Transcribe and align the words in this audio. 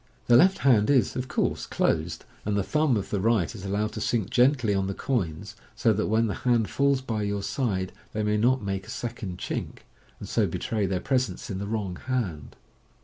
The 0.25 0.35
left 0.35 0.57
hand 0.65 0.89
is, 0.89 1.15
of 1.15 1.27
course, 1.27 1.67
closed, 1.67 2.25
and 2.43 2.57
the 2.57 2.63
thumb 2.63 2.97
of 2.97 3.11
the 3.11 3.19
right 3.19 3.53
is 3.53 3.63
allowed 3.63 3.91
to 3.93 4.01
sink 4.01 4.31
gently 4.31 4.73
on 4.73 4.87
the 4.87 4.95
coins, 4.95 5.55
so 5.75 5.93
that 5.93 6.07
when 6.07 6.25
the 6.25 6.33
hand 6.41 6.71
falls 6.71 7.01
by 7.01 7.21
your 7.21 7.43
side, 7.43 7.91
they 8.11 8.23
may 8.23 8.37
not 8.37 8.63
make 8.63 8.87
a 8.87 8.89
second 8.89 9.37
chink, 9.37 9.83
and 10.19 10.27
so 10.27 10.47
betray 10.47 10.87
their 10.87 11.01
presence 11.01 11.51
in 11.51 11.59
the 11.59 11.67
wrong 11.67 11.97
hand. 12.07 12.55